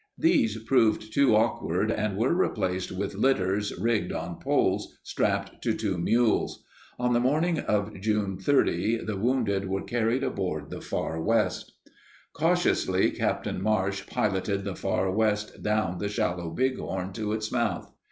These 0.17 0.63
proved 0.63 1.13
too 1.13 1.35
awkward 1.35 1.91
and 1.91 2.17
were 2.17 2.33
replaced 2.33 2.91
with 2.91 3.13
litters 3.13 3.71
rigged 3.79 4.11
on 4.11 4.39
poles 4.39 4.97
strapped 5.03 5.61
to 5.61 5.75
two 5.75 5.95
mules. 5.99 6.63
On 6.97 7.13
the 7.13 7.19
morning 7.19 7.59
of 7.59 7.93
June 8.01 8.39
30 8.39 9.05
the 9.05 9.15
wounded 9.15 9.67
were 9.69 9.83
carried 9.83 10.23
aboard 10.23 10.71
the 10.71 10.81
Far 10.81 11.21
West. 11.21 11.73
Cautiously, 12.33 13.11
Captain 13.11 13.61
Marsh 13.61 14.07
piloted 14.07 14.63
the 14.63 14.75
Far 14.75 15.11
West 15.11 15.61
down 15.61 15.99
the 15.99 16.09
shallow 16.09 16.49
Bighorn 16.49 17.13
to 17.13 17.33
its 17.33 17.51
mouth. 17.51 17.93